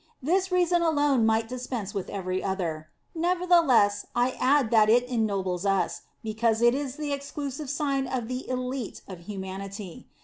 This 0.19 0.51
reason 0.51 0.81
alone 0.81 1.27
might 1.27 1.47
dispense 1.47 1.93
with 1.93 2.09
every 2.09 2.43
other, 2.43 2.89
nevertheless, 3.13 4.07
I 4.15 4.31
add 4.41 4.71
that 4.71 4.89
it 4.89 5.03
ennobles 5.07 5.63
us, 5.63 6.01
because 6.23 6.59
it 6.59 6.73
is 6.73 6.95
the 6.95 7.13
exclusive 7.13 7.69
Sign 7.69 8.07
of 8.07 8.27
the 8.27 8.49
elite 8.49 9.03
of 9.07 9.19
humanity. 9.27 10.07